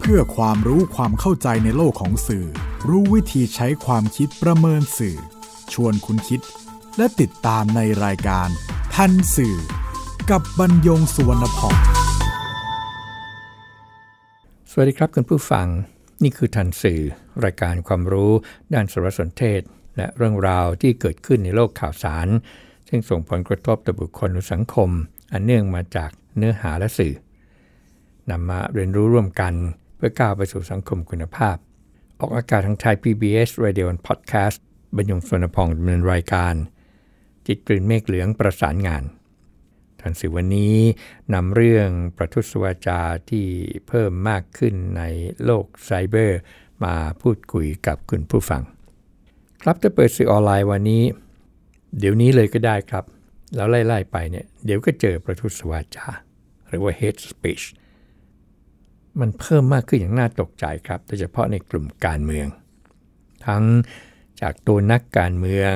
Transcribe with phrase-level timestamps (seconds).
[0.00, 2.46] เพื่อความรู้ความเข้าใจในโลกของสื่อ
[2.88, 5.16] รู้วิธีใช้ความคิดประเมินสื่อ
[5.72, 6.40] ชวนคุณคิด
[6.96, 8.48] และติดตามในรายการ
[8.94, 9.56] ทันสื่อ
[10.30, 11.76] กับบรรยงสุวรรณพอง
[14.70, 15.66] สวัสดีครับคุณผู้ฟัง
[16.22, 17.00] นี่คือทันสื่อ
[17.44, 18.32] รายการความรู้
[18.72, 19.60] ด้านสารสนเทศ
[19.96, 22.28] และเรื่องราวที่เกิดขึ้นในโลกข่าวสาร
[22.88, 24.90] ซึ่งส่งผลกระทบต่อบุคคลหรือสังคม
[25.32, 27.14] อันเนื่องมาจากเนื้อหาและสื่อ
[28.30, 29.54] นำมาเรียนรู้ร่วมกัน
[30.00, 31.56] พื่อก้าวไปสู่สังคมคุณภาพ
[32.20, 34.58] ออกอากาศทางไทย PBS Radio and Podcast
[34.96, 36.54] บรรยงสวนพองดำเนินรายการ
[37.46, 39.02] จิตกลิ่นเมฆเหลืองประสานงาน
[40.00, 40.76] ทันสิวันนี้
[41.34, 43.46] นำเรื่องประทุษวาจาที่
[43.88, 45.02] เพิ่มมากขึ้นใน
[45.44, 46.38] โลกไซเบอร์
[46.84, 48.62] มาพูดคุยกับคุณผู้ฟัง
[49.62, 51.02] ครับจะเปิดสื่อออนไลน์วันนี้
[51.98, 53.04] เดี๋ยวนี้เลยก็ได้ครับ
[53.56, 56.06] แล้วไล่ ๆ ไปเนี่ยเดี๋ยวก็เจอประทุษวาจา
[56.68, 57.64] หรือว่า hate speech
[59.20, 62.46] มันเพิ่มมากขึ้นอย่างน่าตกใจครับโดยเฉพาะในกลุ่มการเมือง
[63.46, 63.64] ทั้ง
[64.40, 65.74] จากตัวนักการเมือง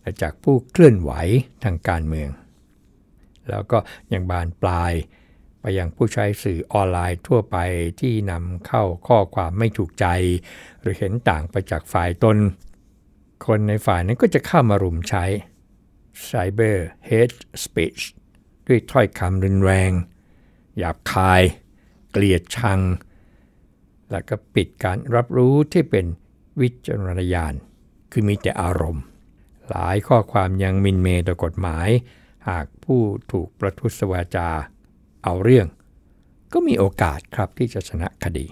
[0.00, 1.12] และจากผู้เคลื่อนไหว
[1.64, 2.28] ทางการเมือง
[3.48, 3.78] แล้วก็
[4.12, 4.92] ยังบานปลาย
[5.60, 7.56] ไปยังผู้ใช้สื่อออนไลน์ทั่วไป
[8.00, 10.06] ที่นำเข้าข้อความไม่ถูกใจ
[10.80, 12.36] หรือเห็นต่างไปจากฝ่ายตน
[13.46, 15.24] คนในฝ่ายนั้นก็จะเข้ามารุมใช้
[16.28, 16.76] Cyber
[17.08, 18.02] Hate Speech
[18.66, 19.90] ด้วยถ้อยคำรุนแรง
[20.78, 21.42] หยาบคาย
[22.18, 22.80] เกลียดชัง
[24.10, 26.06] และก็ปิดการรับรู้ที่เป็น
[26.60, 27.54] วิจารณญาณ
[28.12, 29.04] คือมีแต่อารมณ์
[29.68, 31.88] หลายข้อความยังมินเมต่อกฎหมาย
[32.48, 33.00] หากผู้
[33.32, 34.48] ถูกประทุษวาจา
[35.24, 35.66] เอาเรื่อง
[36.52, 38.46] ก็มีโอกาสครับที่จะชนะคดี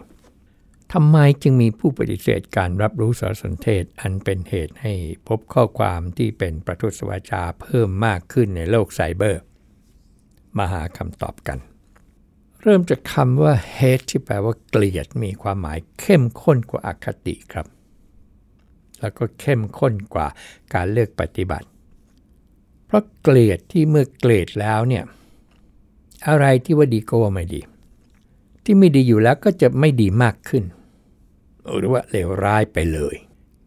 [0.92, 4.92] ทำไมจึงมีผู้ปฏิเสธการรับรู้สารสนเทศอันเป็นเหตุให้
[5.28, 9.40] พบข้อความที่เป็นประทุษวาจาเพิ่มมากขึ้นในโลกไซเบอร์
[10.58, 11.60] มาหาคำตอบกัน
[12.66, 17.66] เริ่มจากคำว่า hate ที่แปลว่าเกลียดมีความหมายเข้มข้นกว่าอาคติครับ
[19.00, 20.26] แล้วก็เข้มข้นกว่า
[20.74, 21.68] การเลือกปฏิบัติ
[22.86, 25.04] เพราะเกลียดที่เมื่อเกลียดแล้วเนี่ย
[26.28, 27.60] อะไรที่ว่าดีก็ว่าไม่ดี
[28.64, 30.64] ที่ไม่ดีอยู่แล้วก็จะไม่ดีมากขึ้น
[31.76, 33.16] หรือว่าเลวร้ายไปเลย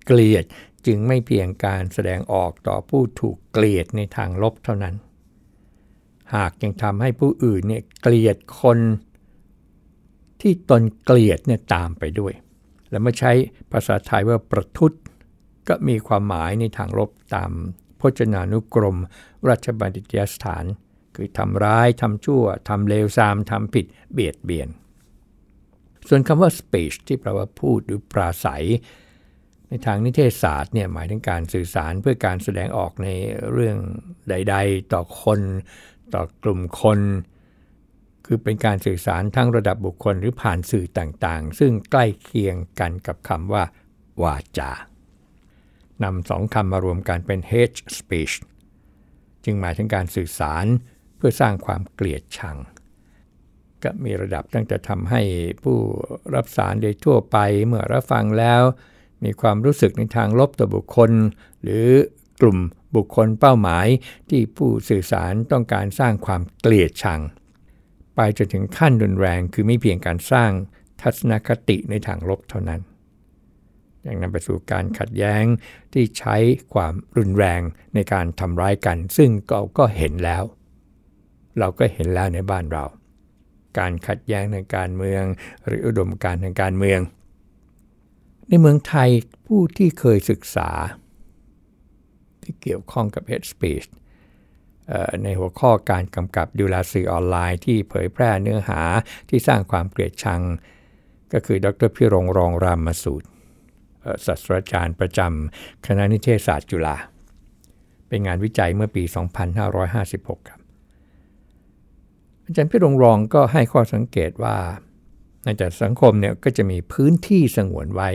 [0.06, 0.44] เกลียด
[0.86, 4.96] จึงไม่เพียงการแสดงออกต่อผู้ถูกเกลียดในทางลบเท่านั้น
[6.36, 8.80] หากยังทำให้ผู้อื่นเนี่ยเกลียดคน
[10.42, 12.34] ที่ตนเกลียดเนี่ยตามไปด้วย
[12.90, 13.32] และมาใช้
[13.72, 14.92] ภาษาไทยว่าประทุษ
[15.68, 17.52] ก็มีความหมายในทางลบตาม
[18.00, 18.98] พจนานุกรม
[19.48, 20.66] ราชบัณฑิตยสถาน
[21.16, 24.70] คือทำร้ายทำชั่วทำเลวทรามทำผิดเบียดเบียน
[26.08, 28.66] ส่วนคำว่า speech ที่แปลว่าพูดหรือปราศัย
[29.68, 33.08] ในทางนิเทศศาสตร์เนี่ยหมายถึงการสื่อสารเพื่อการแสดงออกใน
[33.54, 33.78] เรื่อง
[34.30, 35.40] ใด ๆ ต่อคน
[36.14, 37.00] ต่อกลุ่มคน
[38.26, 43.64] คือเป็นการสื่อสารทั้งระดับบุคคลหรือผ่านสื่อต่างๆ ซึ่งใกล้เคียงกันกับคำว่า
[44.24, 44.72] วาจา
[46.04, 48.36] นำสองคำมารวมกันเป็น hate speech
[49.44, 50.66] จึงหมายถึงการสื่อสาร
[51.18, 52.58] เพื่อสร้างความเกลียดชัง
[53.84, 55.22] ก็มีระดับตั้งแต่ทำให้
[55.64, 55.78] ผู้
[56.36, 58.62] รับสารโดยทั่วไปเมื่อรับฟังแล้ว
[59.24, 61.12] มีความรู้สึกในทางลบต่อบุคคล
[61.64, 61.88] หรือ
[62.42, 62.58] กลุ่ม
[62.98, 63.88] บุคคลเป้าหมาย
[64.30, 67.22] ที่ผู้สื่อสารต้องการสร้างความเกลียดชัง
[68.16, 70.52] ไปจนถึงขั้นรุนแรงคือไม่เพียงการสร้าง
[71.02, 72.82] ทัศนคติในทางลบเท่านั้น
[74.06, 75.44] ยังนำไปสู่การขัดแย้ง
[75.94, 76.36] ที่ใช้
[76.74, 77.62] ความรุนแรง
[77.94, 80.44] ในการทำร้ายกัน ซึ่งเราก็เห็นแล้ว
[81.60, 82.86] เราก็เห็นแล้วในบ้านเรา
[83.80, 85.24] การขัดแย้งทางการเมือง
[85.66, 87.00] หรืออุดมการทางการเมือง
[88.48, 89.10] ในเมืองไทย
[89.46, 90.70] ผู้ที่เคยศึกษา
[92.48, 93.88] ที่เกี่ยวข้องกับ Hate Speech
[95.24, 98.82] ในหัวข้อการกำกับดูแลสื่อออนไลน์ที่เผยแพร่เนื้อหา
[99.30, 100.42] ที่สร้างความเกลียดชัง
[101.34, 103.28] ก็คือดรพิรงรองรามมาสูตร
[104.26, 106.98] ศาสตราจารย์ประจำคณะนิเทศศาสตร์จุฬา
[108.08, 109.04] เป็นงานวิจัยเมื่อปี
[109.76, 110.60] 2556 ครับ
[112.46, 114.58] อาจารย์พิรงรองก็ให้ข้อสังเกตว่า
[115.44, 118.10] ในแต่สังคมเนี่ยก็จะมีพื้นที่สงวนไว้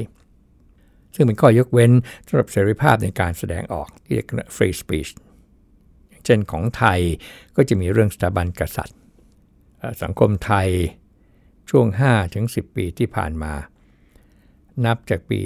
[1.15, 1.93] ซึ่งเป็นข้อยกเว้น
[2.27, 5.11] สำหรับเสรีภาพในการแสดงออกที่เรียกว่า free speech
[6.25, 7.01] เช่นของไทย
[7.57, 8.99] ก็จะมีเรื่องสถาบันกษัตริย์
[10.03, 10.69] สังคมไทย
[11.71, 11.87] ช่วง
[12.33, 13.53] 5-10 ปีที่ผ่านมา
[14.85, 15.41] นับจากปี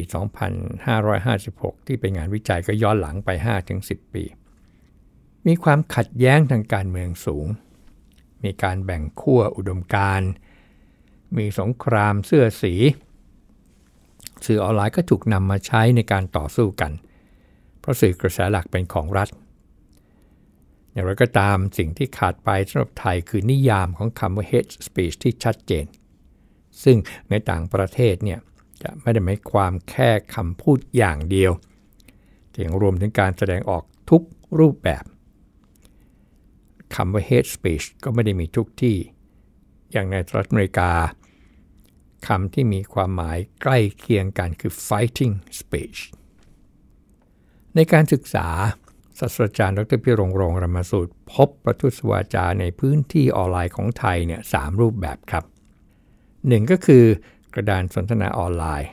[1.11, 3.31] 2556 ที่เป็นงานวิจัยก็ย้อนหลังไป
[3.73, 4.25] 5-10 ปี
[5.47, 7.47] มีความขัดแย้งทางการเมืองสูง
[8.45, 10.23] มีการแบ่งขั้วอุดมการ
[11.37, 12.75] มีสงครามเสื้อสี
[14.44, 16.93] สื่อออนไลน์ก็ถูกนำมาใช้ในการต่อสู้กัน
[17.81, 19.29] เพราะสื่อกระแสหลักเป็นของรัฐ
[20.93, 25.87] อย่างไรก็ตามสิ่งที่ขาดไปสำหรับไทยคือนิยามของคำว่า hate speech ที่ชัดเจน
[26.85, 26.97] ซึ่ง
[27.31, 28.41] ในต่างประเทศเนี่ย
[28.83, 31.53] จะไม่ได้หมายความแค่คำพูดอย่างเดียว
[32.50, 34.23] แต่ยังรวมถึงการแสดงออกทุก
[34.59, 35.05] รูปแบบ
[36.94, 38.97] คำว่า hate speech ก็ไม่ได้มีทุกที่
[39.93, 40.91] อย่างในสหรัฐอเมริกา
[42.27, 45.99] คำที่มีความหมายใกล้เคียงกันคือ fighting speech
[47.75, 48.49] ในการศึกษา
[49.19, 55.45] ศาสตราจารย์ดรพิรงรงรมสูตร พบประทุษวาจาในพื้นที่ออนไลน์ของไทยเนี่ยสรูปแบบครับ
[56.49, 57.05] หนึ่งก็คือ
[57.55, 58.91] กระดานสนทนาออนไลน์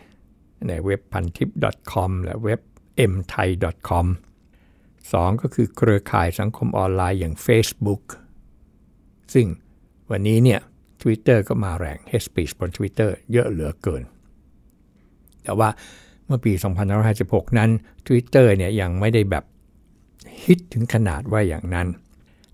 [0.67, 1.49] ในเว็บพันทิป
[1.91, 2.59] .com และเว็บ
[3.11, 4.07] mthai.com
[5.11, 8.03] สองก็คือเครือข่ายสังคมออนไลน์อย่าง Facebook
[9.33, 9.47] ซึ่ง
[10.11, 10.59] วันนี้เนี่ย
[11.03, 14.03] Twitter ก็มาแรง hate speech บน Twitter เยอะเหลือเกิน
[15.43, 15.69] แต่ว่า
[16.25, 16.53] เมื่อปี
[17.05, 17.69] 2556 นั้น
[18.07, 19.43] Twitter เนี่ยยังไม่ได้แบบ
[20.43, 21.87] ฮิตถึงขนาดว่าอย่างนั้น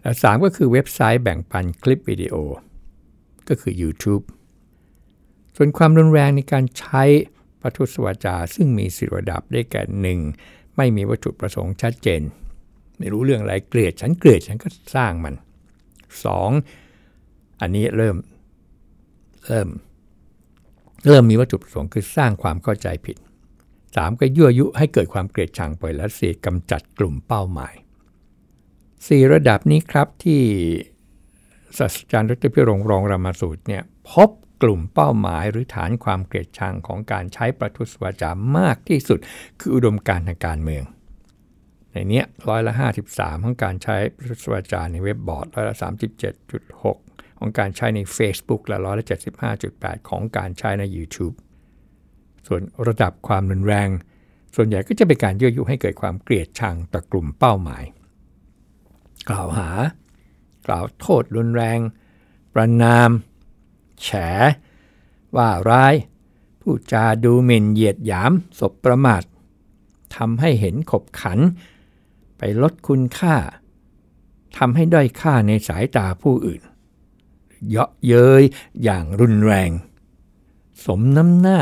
[0.02, 2.36] และสามก็คือเว็บไซต์แบ่งปันคลิปวิดีโอ
[3.50, 4.24] ก็คือ YouTube
[5.56, 7.04] ส่วนความรุนแรงในการใช้
[7.62, 10.20] ประทุษวาจา ซึ่งมีสิระดับได้แก่หนึ่ง
[10.78, 12.22] ไม่มีวัตถุประสงค์ชัดเจน
[12.98, 15.36] ไม่รู้เรื่องอะไรเกลียดฉันเกลียดฉันก็สร้างมัน
[16.68, 17.62] 2.
[17.62, 18.16] อันนี้เริ่ม
[19.46, 19.68] เริ่ม
[21.08, 23.18] เริ่มมีวัตถุประสงค์คือสร้างความเข้าใจผิด
[23.88, 24.20] 3.
[24.20, 27.74] ก็ยั่วยุให้เกิดความเกลียดชังไปและสี่กำจัดกลุ่มเป้าหมาย
[28.54, 30.42] 4 ระดับนี้ครับที่
[31.78, 34.30] ศาสตราจารย์ดรพิรงรองรามาสูตรเนี่ยพบ
[34.64, 39.20] กลุ่มเป้าหมายหรือฐานความเกลียดชังของการใช้ประทุษวาจามากที่สุด
[39.60, 40.84] คืออุดมการทางการเมือง
[41.92, 42.74] ในนี้ร้อยละ
[43.10, 45.76] 53 ของการใช้ประทุษวาจาในเว็บบอร์ดร้อยละ
[46.42, 47.09] 37.6
[47.40, 49.06] ของการใช้ใน Facebook และร้อยละ
[49.58, 51.36] 75.8 ของการใช้ใน YouTube
[52.48, 53.90] ส่วนระดับความรุนแรง
[54.56, 57.84] ส่วนใหญ่ก็จะเป็นการยั่วยุให้เกิดความเกลียดชังต่อกลุ่มเป้าหมาย
[59.30, 59.70] กล่าวหา
[60.68, 61.80] กล่าวโทษรุนแรง
[62.54, 63.10] ประนาม
[64.02, 64.10] แฉ
[65.36, 65.94] ว่าร้าย
[66.62, 69.24] ผู้จาดูหมิ่นเหยียดหยามศพประมาท
[70.16, 71.40] ทำให้เห็นขบขัน
[72.38, 73.36] ไปลดคุณค่า
[74.58, 76.62] ทำให้ด้อยค่าในสายตาผู้อื่น
[77.68, 78.44] เยาะเย้ย
[78.84, 79.72] อย่างรุนแรง
[80.86, 81.60] สมน้ำหน้า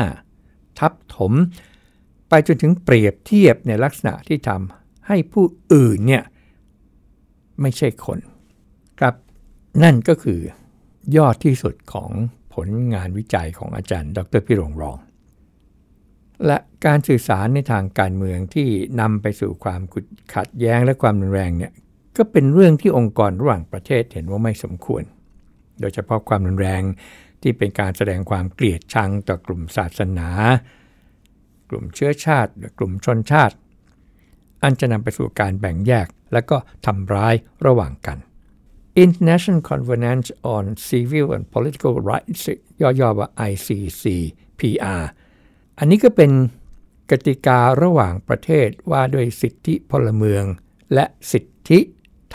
[0.78, 1.32] ทับถม
[2.28, 6.24] ไปจนถึงเปรียบเทียบในลักษณะที่ทำให้ผู้อื่นเนี่ย
[7.60, 8.18] ไม่ใช่คน
[8.98, 9.14] ครับ
[9.82, 10.40] นั่นก็คือ
[11.16, 12.10] ยอดที่สุดของ
[12.54, 14.98] ผลงานวิจัยของอาจารย์ ดรพิรงรอง
[16.46, 18.68] และการสื่อสารในทางการเมืองที่
[19.00, 19.80] นำไปสู่ความ
[20.34, 21.72] ขัดแย้งและความรุนแรงเนี่ย
[22.16, 25.02] ก็เป็นเรื่องที่องค์กรระหว่างประเทศเห็นว่าไม่สมควร
[25.80, 26.82] โดยเฉพาะความรุนแรง
[27.42, 30.28] ที่เป็นการแสดงความเกลียดชังต่อกลุ่มศาสนา
[31.70, 33.56] กลุ่มเชื้อชาติหรือกลุ่มชนชาติ
[34.62, 37.34] อันจะนำไปสู่การแบ่งแยกและก็ทำร้าย
[37.66, 38.18] ระหว่างกัน
[39.04, 42.42] International Covenant on Civil and Political Rights
[42.80, 45.04] ย่อๆว่า ICCPR
[45.78, 46.30] อันนี้ก็เป็น
[47.10, 50.44] กติการะหว่างประเทศว่าด้วยสิทธิพลเมือง
[50.94, 51.78] และสิทธิ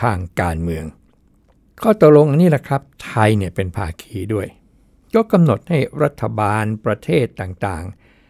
[0.02, 0.84] ทางการเมือง
[1.86, 4.46] ข้อตกลงนนี้แหละครับ ไทยเนี่ยเป็นภาคีด้วย
[5.14, 7.84] ก็กำหนดให้รัฐบาลประเทศต่าง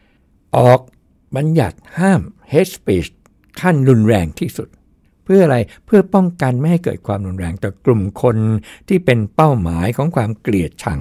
[0.04, 0.80] ๆ ออก
[1.36, 2.20] บัญญัติห้าม
[2.52, 3.10] hate speech
[3.60, 4.68] ขั้นรุนแรงที่สุด
[5.24, 5.56] เพื่ออะไร
[5.86, 8.36] เพื่อป้องกันไม่ให้เกิดความรุนแรงต่อกลุ่มคน
[8.88, 11.00] ที่เป็นเป้าหมายของความเกลียดชัง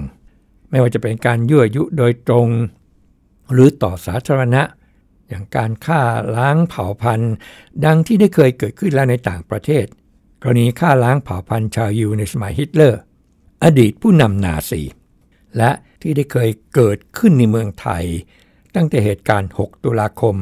[0.70, 2.48] ไม่ว่าจะเป็นการยั่วยุโดยตรง
[3.52, 4.62] หรือต่อสาธารณะ
[5.28, 6.00] อย่างการฆ่า
[6.36, 7.34] ล้างเผ่าพันธุ์
[7.84, 9.86] ดังที่ได้เคยเกิดขึ้นแล้วในต่างประเทศ
[10.46, 13.00] กรณีฆ่าล้างเผ่าพันธุ์ชาวยูในสมัยฮิตเลอร์
[13.64, 14.82] อดีตผู้นำนาซี
[15.56, 15.70] และ
[16.00, 18.04] ที่ได้เคยเกิดขึ้นในเมืองไทย
[18.74, 20.36] ตั้งแต่เหตุการณ์ 6 ตุลาคม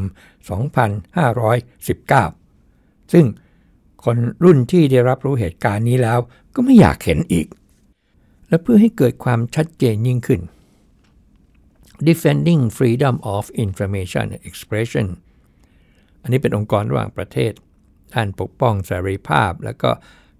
[2.32, 3.26] 2519 ซึ่ง
[4.04, 6.18] คนรุ่นที่ได้รับรู้เหตุการณ์นี้แล้ว
[6.54, 7.46] ก็ไม่อยากเห็นอีก
[8.48, 10.40] และเพื่อให้เกิดความชัดเจนยิ่งขึ้น
[12.08, 15.06] Defending Freedom of Information Expression
[16.22, 17.52] อันนี้เป็นองค์กรระหว่างประเทศ
[18.14, 19.90] ด้านปกป้องเสรีภาพ และก็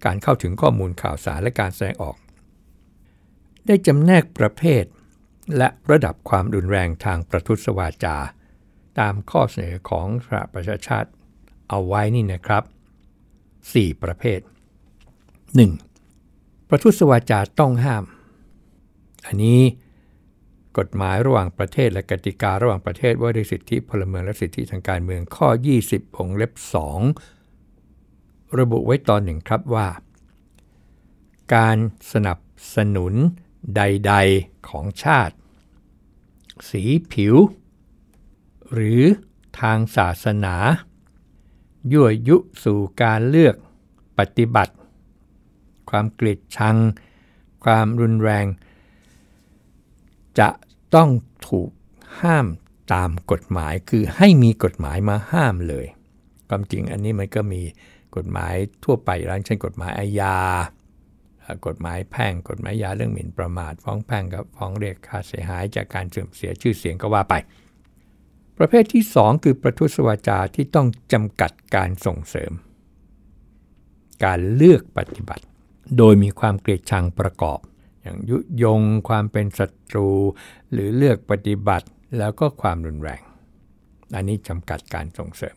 [0.05, 2.17] การเข้าถึงข้อมูลข่าวสารและการแสดงออก
[3.67, 4.85] ได้จำแนกประเภท
[5.57, 8.17] และระดับความรุนแรงทางประทุษวาจา
[9.01, 11.11] ตามข้อเสนอของสหประชาชาติ
[11.69, 12.65] เอาไว้นี่นะครับ
[13.33, 14.41] 4 ประเภท
[15.95, 16.69] 1.
[16.69, 18.05] ประทุษวาจาต้องห้าม
[19.27, 19.61] อันนี้
[20.79, 25.49] กฎหมายระหว่างประเทศและกติการะหว่างประเทศว่าด้วยสิทธิพลเมืองและสิทธิทางการเมืองข้อ
[25.85, 27.42] 20องเล็บ2
[28.59, 29.89] ระบุไว้ตอนหนึ่งครับว่า
[31.55, 31.79] การ
[32.13, 32.39] สนับ
[32.75, 33.15] สนุน
[33.77, 35.37] ใด ๆ ของชาติ
[36.69, 36.83] สี
[37.13, 37.35] ผิว
[38.73, 39.03] หรือ
[39.61, 40.57] ทางศาสนา
[41.93, 43.55] ยั่วยุสู่การเลือก
[44.19, 44.75] ปฏิบัติ
[45.91, 46.77] ความเกลียดชัง
[47.65, 48.47] ความรุนแรง
[50.39, 50.49] จะ
[50.95, 51.11] ต้อง
[51.49, 51.71] ถูก
[52.21, 52.47] ห้าม
[52.93, 55.87] ตามกฎหมายคือให้มีกฎหมายมาห้ามเลย
[56.49, 57.63] ความจริงอันนี้มันก็มี
[58.17, 58.55] กฎหมาย
[58.85, 60.37] ทั่วไปแล้วเช่นกฎหมายอาญา
[61.67, 67.35] กฎหมายแพ่งกฎหมายยาเรื่องหมิ่นประมาท ฟ้องแพ่งกับฟ้องเรียกค่าเสียหายจากการเสื่อมเสียชื่อเสียงก็ว่าไป
[68.59, 72.53] ประเภทที่ 2 คือประทุษวาจาที่ต้องจำกัดการส่งเสริม
[74.25, 75.45] การเลือกปฏิบัติ
[75.99, 77.59] โดยมีความเกลียดชังประกอบ
[78.03, 80.11] อย่างยุยงความเป็นศัตรู
[80.73, 81.89] หรือเลือกปฏิบัติ
[82.19, 83.23] แล้วก็ความรุนแรง
[84.15, 85.57] อันนี้จำกัดการส่งเสริม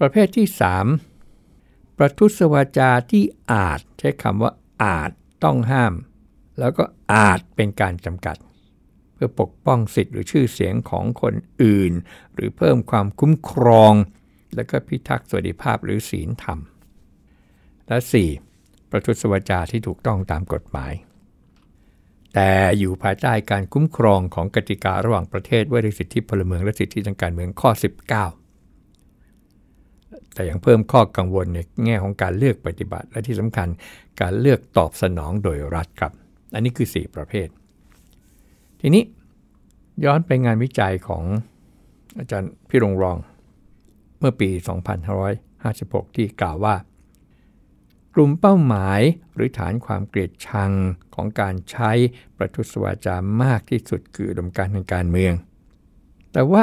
[0.00, 0.46] ประเภทที่
[0.84, 1.15] 3
[1.96, 4.52] ประทุษวาจาที่อาจใช้คำว่า
[4.84, 5.10] อาจ
[5.44, 5.94] ต้องห้าม
[6.58, 6.84] แล้วก็
[7.14, 8.36] อาจเป็นการจำกัด
[9.14, 11.92] เพื่อปกป้องสิทธิหรือชื่อเสียงของคนอื่น
[12.34, 13.94] หรือเพิ่มความคุ้มครอง
[14.54, 16.58] และก็พิทักษ์สวัสดิภาพหรือศีลธรรม
[17.88, 17.98] และ
[18.44, 18.90] 4.
[18.90, 20.92] ประทุษวาจาที่ถูกต้องตามกฎหมาย
[22.34, 27.70] แต่อยู่ภายใต้การคุ้มครองของกติการะหว่างประเทศว่าด้วยสิทธิพลเมืองและสิทธิทางการเมืองข้อ
[28.12, 28.45] 19
[30.36, 33.68] แต่ยังเพิ่มข้อกังวลในแง่ของการเลือกปฏิบัติ และที่สำคัญ
[34.20, 36.12] การเลือกตอบสนองโดยรัฐครับ
[36.54, 37.48] อันนี้คือ 4 ประเภท
[38.80, 39.02] ทีนี้
[40.04, 41.24] ย้อนไปงานวิจัยของ
[42.18, 43.16] อาจารย์พี่รงรอง
[44.18, 44.50] เมื่อปี
[45.32, 46.76] 2556 ที่กล่าวว่า
[48.14, 49.00] กลุ่มเป้าหมาย
[49.34, 50.72] หรือฐานความเกลียดชัง
[51.14, 51.90] ของการใช้
[52.36, 55.32] ประทุษวาจามากที่สุดคือดมการทางการเมือง
[56.32, 56.62] แต่ว่า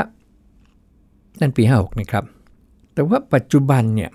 [1.39, 2.24] นั่นปี 56 นะครับ
[2.93, 4.12] แต่ว่าปัจจุบันเนี่ย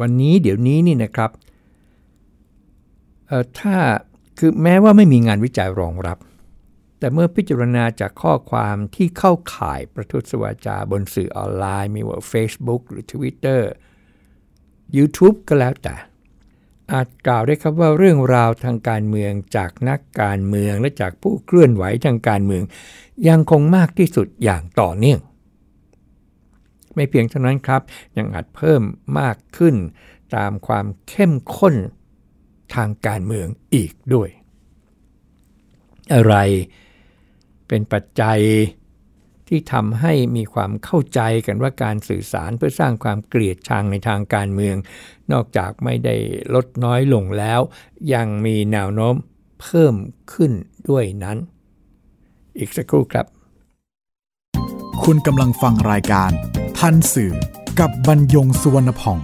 [0.00, 1.30] วันนี้เดี๋ยวนี้นี่นะครับ
[3.60, 3.76] ถ้า
[4.38, 6.18] คือแม้ว่าไม่มีงานวิจัยรองรับ
[6.98, 13.60] แต่เมื่อพิจารณาจากข้อความที่เข้าข่ายประทุษวาจาบนสื่อออนไลน์ มีว่า Facebook หรือ Twitter
[14.96, 15.94] YouTube ก็แล้วแต่
[16.92, 22.62] อาจกล่าวได้ครับว่าเรื่องราวทางการเมืองจากนักการเมืองและจากผู้เคลื่อนไหวทางการเมือง
[23.28, 25.20] ยังคงมากที่สุดอย่างต่อเนื่อง
[26.96, 27.82] ไม่เพียงเท่านั้นครับ
[28.16, 28.82] ยังอาจเพิ่ม
[29.20, 29.76] มากขึ้น
[30.36, 31.74] ตามความเข้มข้น
[32.74, 34.28] ทางการเมืองอีกด้วย
[36.14, 36.34] อะไร
[37.68, 38.40] เป็นปัจจัย
[39.48, 44.76] ที่ทำให้มีความเข้าใจกันว่าการสื่อสารเพื่อสร้างความเกลียดชังในทางการเมือง
[45.32, 46.16] นอกจากไม่ได้
[46.54, 47.60] ลดน้อยลงแล้ว
[48.14, 49.14] ยังมีแนวโน้ม
[49.62, 49.94] เพิ่ม
[50.32, 50.52] ขึ้น
[50.88, 51.38] ด้วยนั้น
[52.58, 53.26] อีกสักครู่ครับ
[55.10, 56.30] คุณกำลังฟังรายการ
[56.78, 57.32] ทันสื่อ
[57.80, 59.18] กับบรรยงสุวรรณพอง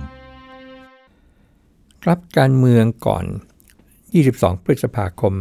[2.02, 3.24] ครับการเมืองก่อน
[3.94, 5.34] 22 พฤษภาคม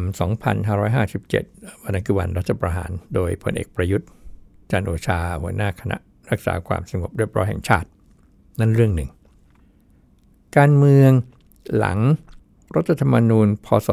[0.88, 4.08] 2557 วันนั้นคือวันรัฐประหาร โดยพลเอกประยุทธ์
[4.72, 5.98] จันโอชา หัวหน้าคณะ
[6.30, 7.90] รักษาความสงบเรียบร้อยแห่งชาติ
[8.60, 9.10] นั่นเรื่องหนึ่ง
[10.58, 11.12] การเมือง
[11.78, 12.00] หลัง
[12.76, 13.88] รัฐธรรมนูญ พศ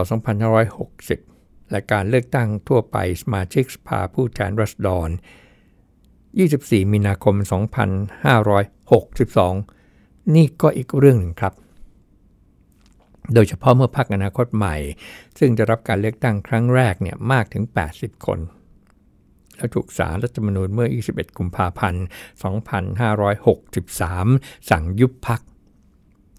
[0.78, 5.10] 2560 และการเลือกตั้งทั่วไปสมาชิกสภาผู้แทนรัษฎร
[6.38, 7.34] 24 มีนาคม
[9.44, 11.54] 2562 นี่ก็อีกเรื่องหนึ่งครับ
[13.34, 14.76] โดยเฉพาะเมื่อพรรคอนาคตใหม่
[15.38, 17.64] ซึ่งจะรับการเลือกตั้งครั้งแรกเนี่ยมากถึง
[17.94, 18.38] 80 คน
[19.56, 22.04] แล้วถูกสารรัฐธรรมนูญเมื่อ 21 กุมภาพันธ์
[23.72, 25.40] 2563 สั่งยุบพรรค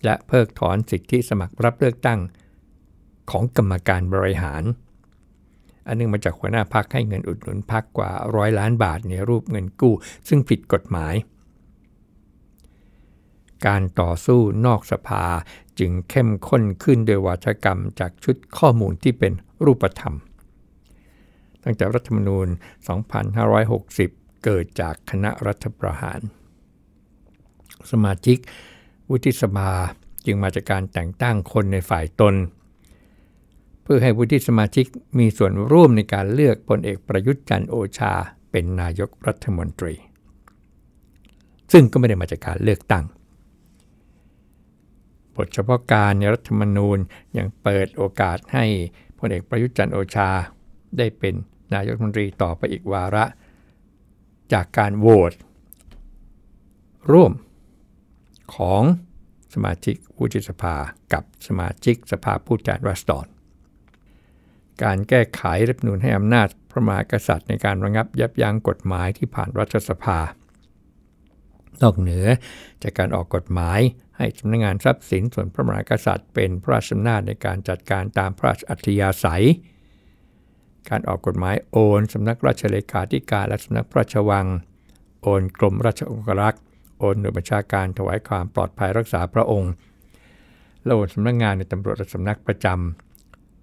[0.05, 2.19] และเพิกถอนสิทธิสมัครรับเลือกตั้ง
[3.31, 4.63] ของกรรมการบริหาร
[5.89, 9.93] อันนึงมาจากหัวหน้าพักให้เงินอุดหนุนพักกว่าร้อยล้านบาทในรูปเงินกู้
[10.27, 11.15] ซึ่งผิดกฎหมาย
[13.67, 15.25] การต่อสู้นอกสภา
[15.79, 19.33] จึงเข้มข้นขึ้นโดยวาทกรรมจากชุดข้อมูลที่เป็น
[19.65, 20.15] รูปธรรม
[21.63, 22.47] ตั้งแต่รัฐธรรมนูญ
[23.45, 26.19] 2560 เกิดจากคณะรัฐประหาร
[27.91, 28.37] สมาชิก
[29.09, 29.71] วุฒิสภา
[30.25, 32.35] จึงมาจากการแต่งตั้งคนในฝ่ายตน
[33.91, 34.85] พื่อให้วุฒิสมาชิก
[35.19, 38.13] มีส่วนร่วมในการเลือกพลเอกประยุทธ์จันโอชา
[38.51, 39.93] เป็นนายกรัฐมนตรี
[41.71, 43.05] ซึ่งก็ไม่ได้มาจากการเลือกตั้ง
[45.35, 46.97] บทเฉพาะการในรัฐธรรมนูญ
[47.37, 48.65] ยังเปิดโอกาสให้
[49.19, 50.29] พลเอกประยุทธ์จันโอชา
[50.97, 51.33] ได้เป็น
[51.73, 53.25] นายกรัฐมนตรีต่อไปอีกวาระ
[54.53, 55.33] จากการโหวต
[57.11, 57.31] ร่วม
[58.55, 58.83] ของ
[59.53, 60.75] สมาชิกวุฒิสภา
[61.13, 63.27] กับสมาชิกสภาผู้แทนราษฎร
[64.83, 70.19] การแก้ไขรัฐนูนให้อำนาจพระมหากษัตริย์ในการระงับยับยั้งกฎหมายที่ผ่านรัฐสภา
[71.81, 72.25] นอกเหนือ
[72.83, 73.79] จากการออกกฎหมาย
[74.17, 79.45] ให้สำนักงงานทรัพย์สินส่วนพระมหากษัตริย์ เป็นพระราชอำนาจในการจัดการตามพระราชอัธยาศัย
[80.89, 84.45] การออกกฎหมายโอนสำนักราชเลขาธิการและสำนักพระราชวัง
[85.23, 86.61] โอนกรมราชองครักษ์
[86.99, 89.71] โอนหน่วยบัญชาการถวายความปลอดภัยรักษาพระองค์
[90.83, 93.08] และโอนสำนักงงานในตำรวจและสำนักประจำ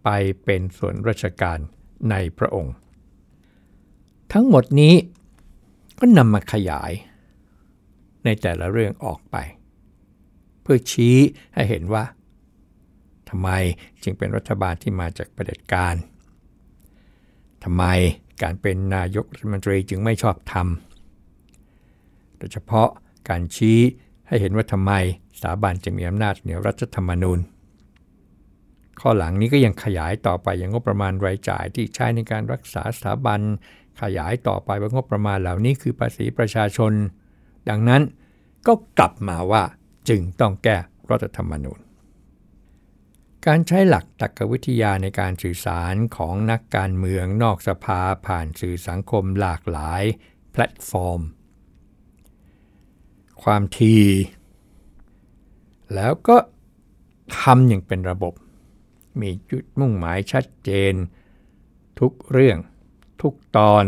[0.08, 1.58] ไปเป็นส่วนราชการ
[2.10, 2.75] ในพระองค์
[4.32, 4.94] ทั้งหมดนี้
[5.98, 6.92] ก็นำมาขยาย
[8.25, 9.36] ในแต่ละเรื่องออกไป
[10.62, 11.16] เพื่อชี้
[11.54, 12.04] ให้เห็นว่า
[13.28, 13.50] ทำไม
[14.02, 15.94] จึงเป็นรัฐบาลที่มาจากประเผด็จการ
[17.64, 17.84] ทำไม
[18.42, 22.88] การเป็นนายกรัฐมนตรีจึงไม่ชอบทำโดยเฉพาะ
[23.28, 23.78] การชี้
[24.28, 24.92] ให้เห็นว่าทำไม
[25.36, 27.38] สถาบันจะมีอำนาจเหนือรัฐธรรมนูญ
[29.00, 33.40] ข้อหลังนี้ก็ยังขยายต่อไปอย่างงบประมาณรายจ่ายที่ใช้ในการรักษาสถาบัน
[34.02, 36.92] ขยายต่อไปว่างบประมาณเหล่านี้คือภาษีประชาชน
[37.68, 38.02] ดังนั้น
[38.66, 39.62] ก็กลับมาว่า
[40.08, 40.76] จึงต้องแก้
[41.10, 41.80] รัฐธรรมนูญ
[43.46, 50.02] การใช้หลักตรรกวิทยาในการสื่อสารของนักการเมืองนอกสภาผ่านสื่อสังคมหลากหลาย
[50.52, 51.20] แพลตฟอร์ม
[53.42, 53.98] ความที
[55.94, 56.36] แล้วก็
[57.40, 58.34] ทำอย่างเป็นระบบ
[59.20, 60.94] มีจุดมุ่งหมายชัดเจน
[62.00, 62.58] ทุกเรื่อง
[63.23, 63.85] ทุกตอน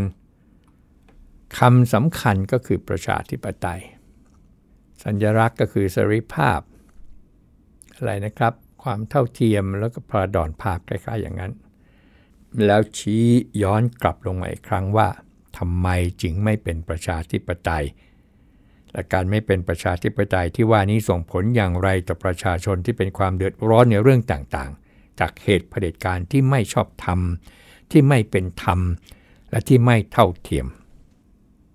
[1.59, 3.83] คำสำคัญก็คือประชาธิปไตย
[5.05, 6.61] สัญลักษณ์ก็คือสริภาพ
[7.95, 11.53] อะไรนะครับ ความเท่าเทียมแล้วก็พระดอนภาพคล้ายๆอย่างนั้น
[12.67, 13.27] แล้วชี้
[13.63, 15.09] ย้อนกลับลงมาอีกครั้งว่า
[15.59, 15.89] ทำไม
[16.23, 17.85] จึงไม่เป็นประชาธิปไตย
[18.93, 24.88] และการไม่เป็นประชาธิปไตยที่ว่านี้ส่งผลอย่างไรต่อประชาชนที่เป็นความเดือดร้อนในเรื่องต่างๆ
[25.21, 27.21] จากเหตุเผด็จการที่ไม่ชอบธรรม
[27.91, 28.81] ที่ไม่เป็นธรรม
[29.51, 30.67] และที่ไม่เท่าเทียม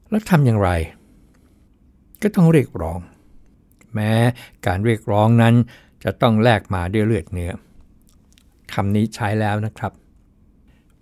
[0.09, 0.69] แล้วทำอย่างไร
[2.21, 2.99] ก็ต้องเรียกร้อง
[3.93, 4.13] แม้
[4.67, 5.55] การเรียกร้องนั้น
[6.03, 7.51] จะต้องแลกมาด้วยเลือดเนื้อ
[8.73, 9.93] คำนี้ใช้แล้วนะครับ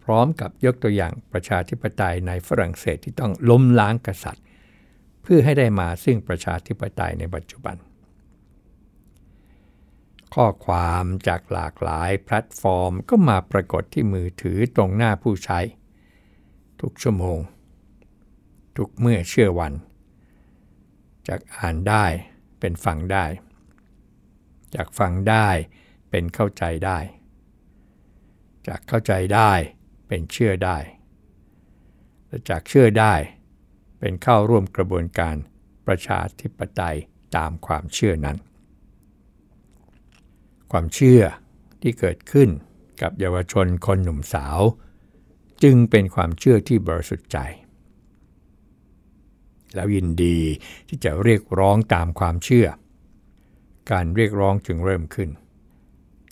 [0.04, 4.46] พร้อมกับยกตัวอย่างประชาธิปไตยในฝรั่งเศสที่ต้องล้มล้างกษัตริย์
[5.24, 7.76] เพื่อให้ได้มาซึ่งประชาธิปไตยในปัจจุบัน
[10.34, 15.60] ข้อความจากหลากหลายแพลตฟอร์มก็มาปรากฏที่มือถือตรงหน้าผู้ใช้
[16.82, 17.40] ทุกชั่วโมง
[18.78, 19.74] ทุกเมื่อเชื่อวัน
[21.28, 22.06] จากอ่านได้
[22.60, 23.26] เป็นฟังได้
[24.76, 25.48] จากฟังได้
[26.10, 27.00] เป็นเข้าใจได้
[28.68, 29.52] จากเข้าใจได้
[30.08, 30.78] เป็นเชื่อได้
[32.28, 33.14] และจากเชื่อได้
[34.00, 35.36] เป็นเข้าร่วมกระบวนการ
[35.88, 36.98] ประชาธิปไตย
[37.36, 38.38] ตามความเชื่อนั้น
[40.72, 41.22] ความเชื่อ
[41.82, 42.50] ที่เกิดขึ้น
[43.02, 44.60] กับเยาวชนคนหนุ่มสาว
[45.64, 47.38] จึงเป็นความเชื่อที่บริสุทธิ์ใจ
[49.76, 50.40] แล้วยินดี
[50.88, 52.68] ที่จะเรียกร้องตามความเชื่อ
[53.92, 55.30] การเรียกร้องจึงเริ่มขึ้น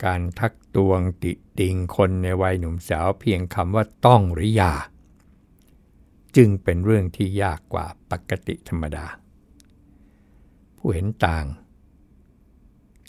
[0.06, 4.74] การทักตวงติติงคนในวัยหนุ่มสาวเพียงคำว่าต้องหรือยา
[6.38, 9.06] จึงเป็นเรื่องที่ยากกว่าปกติธรรมดา
[10.78, 11.46] ผู้เห็นต่าง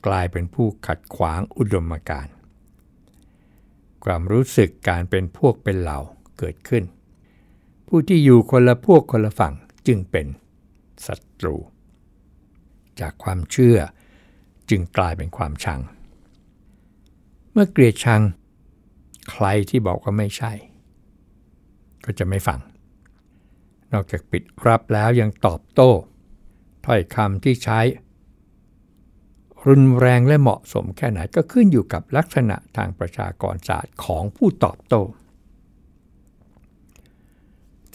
[0.07, 2.35] กลายเป็นผู้ขัดขวางอุดมการณ์
[4.05, 5.99] ความรู้สึกการเป็นพวกเป็นเหล่า
[6.39, 6.85] เกิดขึ้น
[7.87, 9.55] ผู้ที่อยู่คนละพวกคนละฝั่ง
[9.87, 10.27] จึงเป็น
[11.07, 11.57] ศัตรู
[13.01, 13.79] จากความเชื่อ
[14.71, 15.81] จึงกลายเป็นความชัง
[17.53, 18.23] เมื่อเกลียดชัง
[19.31, 20.53] ใครที่บอกว่าไม่ใช่
[22.05, 22.61] ก็จะไม่ฟัง
[23.93, 25.93] นอกจากปิดรับแล้วยังตอบโต้
[26.87, 27.81] ถ้อยคำที่ใช้
[29.69, 35.03] รุนแรงและเหมาะสมแค่ไหนก็ขึ้นอยู่กับลักษณะทางประชากรศาสตร์ของผู้ตอบโต้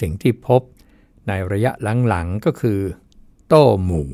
[0.01, 0.61] สิ่งที่พบ
[1.27, 1.71] ในระยะ
[2.07, 2.79] หลังๆก็คือ
[3.47, 4.07] โต้หมู่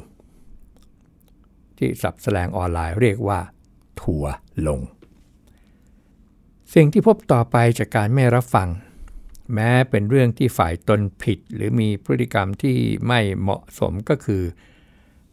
[1.78, 3.40] ที่สับแสลงออนไลน์เรียกว่า
[4.02, 4.26] ทัว
[4.68, 4.82] ลง
[6.74, 8.70] สิ่งที่พบต่อไปจากการไม่รับฟัง
[9.54, 14.44] แม้เป็นเรื่องที่ฝ่ายตนผิดหรือมีพฤติกรรมที่ไม่เหมาะสมก็คือ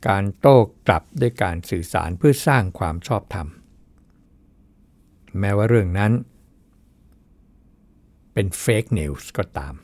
[0.06, 3.48] การโต้กลับด้วยการสื่อสารเพื่อสร้างความชอบธรรม
[5.38, 6.12] แม้ว่าเรื่องนั้น
[8.32, 9.74] เป็นเฟกนิวส์ก็ตาม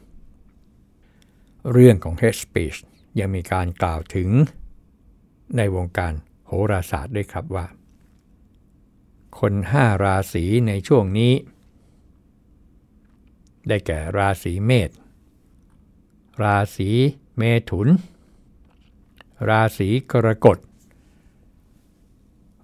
[1.72, 2.78] เรื่องของ hate speech
[3.18, 4.30] ยังมีการกล่าวถึง
[5.56, 6.12] ในวงการ
[6.46, 7.66] โหราศาสตร์ด้วยครับว่า
[9.38, 11.32] คนห้าราศีในช่วงนี้
[13.68, 14.90] ได้แก่ราศีเมษ
[16.42, 16.90] ราศี
[17.36, 17.88] เมถุน
[19.48, 20.58] ราศีกรกฎ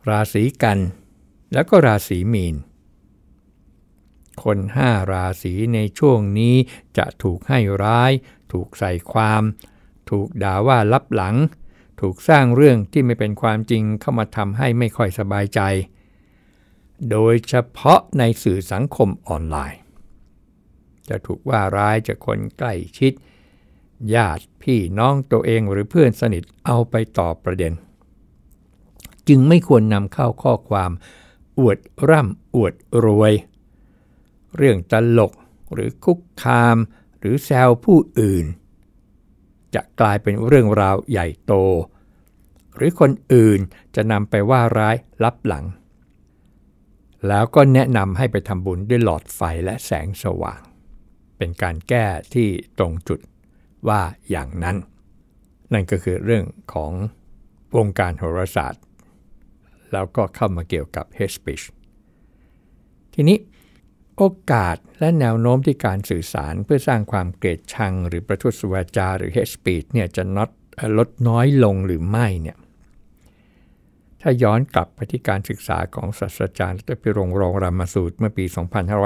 [0.09, 0.79] ราศีกัน
[1.53, 2.57] แล้วก็ราศีมีน
[4.43, 6.55] คนห้าราศีในช่วงนี้
[6.97, 8.13] จะถูกให้ร้าย
[8.53, 9.43] ถูกใส่ความ
[10.11, 11.37] ถูกด่าว่าลับหลัง
[12.01, 15.61] ถูกสร้างเรื่องที่ไม่เป็นความจริงเข้ามาทำให้ไม่ค่อยสบายใจ
[17.11, 19.81] โดยเฉพาะในสื่อสังคมออนไลน์
[21.09, 23.13] จะถูกว่าร้ายจากคนใกล้ชิด
[24.15, 27.73] ญาติพี่น้องตัวเองหรือเพื่อนสนิทเอาไปต่อประเด็น
[29.29, 30.91] จึงไม่ควรนำเข้าข้อความ
[31.59, 31.79] อวด
[32.11, 33.33] ร่ำอวดรวย
[34.57, 35.33] เรื่องตลก
[35.73, 36.77] หรือคุกคาม
[37.19, 38.45] หรือแซวผู้อื่น
[39.75, 41.53] จะกลายเป็นเรื่องราวใหญ่โต
[42.77, 43.61] หรือคนอื่น
[43.95, 45.65] จะนำไปว่าร้ายลับหลัง
[47.29, 50.61] แล้วก็แนะนำให้ไปทำบุญด้วยหลอดไฟและแสงสว่าง
[51.37, 53.21] เป็นการแก้ที่ตรงจุด
[53.89, 54.77] ว่าอย่างนั้น
[55.73, 56.93] นั่นก็คือเรื่องของ
[57.77, 58.83] วงการโหราศาสตร์
[59.93, 61.65] แล้วก็เข้ามาเกี่ยวกับ hate speech
[63.15, 63.39] ทีนี้
[64.17, 70.51] โอกาสและแนวโน้มที่การสื่อสารเพื่อสร้างความเกลียดชัง หรือประทุษวาจา หรือ hate speech เนี่ยจะลด
[70.99, 72.59] ลดน้อยลงหรือไม่เนี่ย
[74.21, 78.45] ถ้าย้อนกลับไปที่การศึกษาของศาสตราจารย์ดรพิรงรองรามสูตรเมื่อปี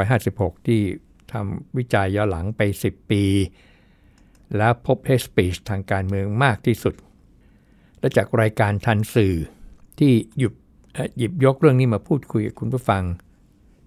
[0.03, 0.81] 2556 ที่
[1.33, 3.25] ทำวิจัยย้อนหลังไป 10 ปี
[4.57, 6.95] แล้วพบ hate speech ทางการเมืองมากที่สุด
[8.01, 9.35] และจากรายการทันสื่อ
[9.99, 10.55] ที่หยุบ
[11.19, 13.03] หยิบยกเรื่องนี้มาพูดคุยกับคุณผู้ฟัง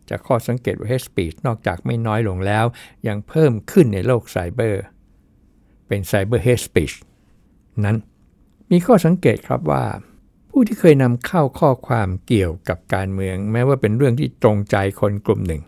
[0.09, 2.65] จากข้อสังเกตว่า hate speech นอกจากไม่น้อยลงแล้ว
[3.07, 4.83] ยังเพิ่มขึ้นในโลกไซเบอร์
[5.87, 6.95] เป็น cyber hate speech
[7.85, 7.97] นั้น
[8.71, 9.85] มีข้อสังเกตครับว่า
[10.49, 15.61] ผู้ที่เคยนำเข้าข้อความเกี่ยวกับการเมือง แม้ว่าเป็นเรื่องที่ตรงใจคนกลุ่มหนึ่ง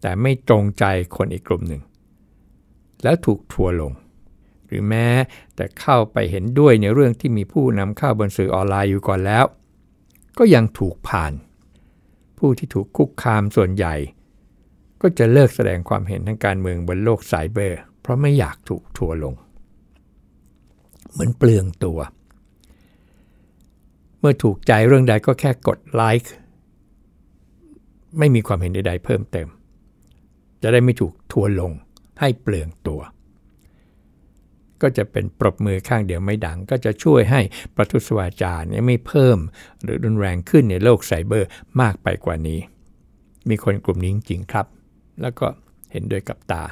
[0.00, 0.84] แต่ไม่ตรงใจ
[1.16, 1.82] คนอีกกลุ่มหนึ่ง
[3.04, 3.92] แล้วถูกทัวลง
[4.66, 5.08] หรือแม้
[5.56, 9.44] แต่เข้าไปเห็นด้วยในเรื่องที่มีผู้นำเข้าบนสื่อออนไลน์อยู่ก่อนแล้ว
[10.38, 11.32] ก็ยังถูกผ่าน
[12.38, 13.94] ผู้ที่ถูกคุกคามส่วนใหญ่
[15.00, 19.34] ก็จะเลิกแสดงความเห็นทางการเมืองบนโลกไซเบอร์ เพราะไม่อยากถูกทัวลง
[21.12, 21.98] เหมือนเปลืองตัว
[24.18, 26.32] เมื่อถูกใจเรื่องใดก็แค่กดไลค์
[28.18, 29.48] ไม่มีความเห็นใดๆเพิ่มเติม
[30.62, 31.72] จะได้ไม่ถูกทัวลง
[32.20, 33.02] ให้เปลืองตัว
[34.82, 37.40] ก็จะเป็นปรบมือข้างเดียวไม่ดัง ก็จะช่วยให้
[37.74, 39.38] ประทุษวาจาเนี่ยไม่เพิ่ม
[39.82, 41.48] หรือรุนแรงขึ้นในโลกไซเบอร์
[41.80, 42.60] มากไปกว่านี้
[43.48, 44.66] มีคนกลุ่มนี้จริงครับ
[45.20, 45.46] แล้วก็
[45.92, 46.64] เห็นด้วยกับตา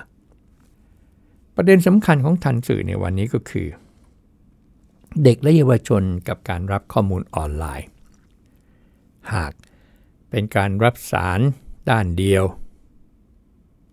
[1.55, 3.67] ประเด็นสำคัญของทันสื่อในวันนี้ก็คือ
[5.25, 7.89] เด็กและเยาวชนกับการรับข้อมูลออนไลน์
[9.35, 9.53] หาก
[10.31, 11.41] เป็นการรับสาร
[11.91, 12.45] ด้านเดียว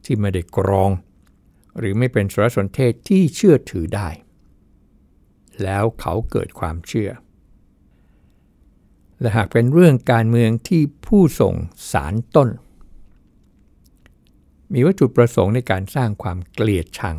[0.03, 0.89] ที่ไม่ได้กรอง
[1.79, 4.09] หรือไม่เป็นสารสนเทศที่เชื่อถือได้
[5.63, 7.09] แล้วเขาเกิดความเชื่อ
[9.19, 11.55] และหากเป็นเรื่องการเมืองที่ผู้ส่ง
[11.91, 12.49] สารต้น
[14.73, 17.17] มีวัตถุประสงค์ในการสร้างความเกลียดชัง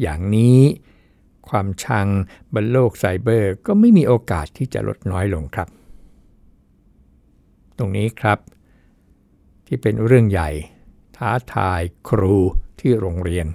[0.00, 0.60] อย่างนี้
[1.48, 2.06] ความชัง
[2.54, 5.68] บนโลกไซเบอร์ก็ไม่มีโอกาสที่จะลดน้อยลงครับ
[7.78, 8.38] ตรงนี้ครับ
[9.66, 10.50] ที่เป็นเรื่องใหญ่
[11.22, 12.36] ท้าทายครู
[12.80, 13.46] ที่โรงเรียน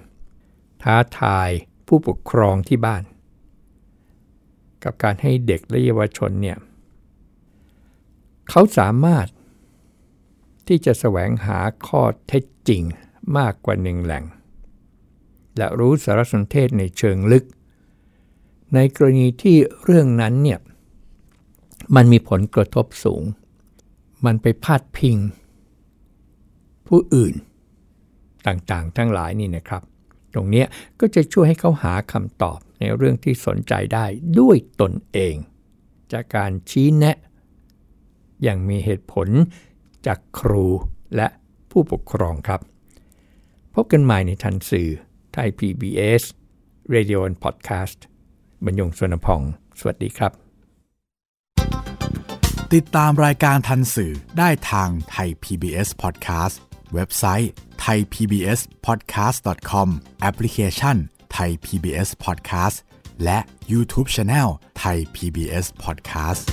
[0.82, 1.50] ท้าทาย
[1.86, 3.02] ผู้ปกครองที่บ้าน
[4.84, 6.58] กับการให้เด็กและเยาวชนเนี่ย
[8.50, 9.26] เขาสามารถ
[10.66, 12.82] ที่จะแสวงหาข้อเท็จจริง
[13.38, 14.24] มากกว่าหนึ่งแหล่ง
[15.56, 17.44] และรู้สารสนเทศในเชิงลึก
[18.74, 20.58] ในกรณีที่เรื่องนั้นเนี่ย
[21.94, 23.22] มันมีผลกระทบสูง
[24.24, 25.16] มันไปพาดพิง
[26.86, 27.34] ผู้อื่น
[28.46, 29.82] ต่างๆ ทั้งหลายนี่นะครับ
[30.32, 30.64] ตรงนี้
[31.00, 34.06] ก็จะช่วยให้เขาหาคำตอบในเรื่องที่สนใจได้
[34.38, 35.34] ด้วยตนเอง
[36.12, 37.16] จากการชี้แนะ
[38.42, 39.28] อย่างมีเหตุผล
[40.06, 40.66] จากครู
[41.16, 41.28] และ
[41.70, 42.60] ผู้ปกครองครับ
[43.74, 44.88] พบกันใหม่ในทันสื่อ
[45.32, 46.22] ไทย PBS
[46.94, 47.98] Radio and Podcast
[48.64, 49.40] บรรยงสวนพอง
[49.78, 50.32] สวัสดีครับ
[52.74, 57.50] ติดตามรายการทันสื่อได้ทางไทย PBS Podcast เว็บไซต์
[57.84, 59.88] thaipbspodcast.com
[60.20, 60.96] แอปพลิเคชัน
[61.36, 62.76] Thai PBS Podcast
[63.24, 63.38] และ
[63.72, 64.48] YouTube Channel
[64.82, 66.44] Thai PBS Podcast